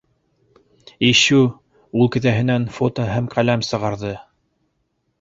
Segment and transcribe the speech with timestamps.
[1.09, 1.37] Ишшү...-
[2.01, 4.19] ул кеҫәһенән фото һәм ҡәләм сығарҙы.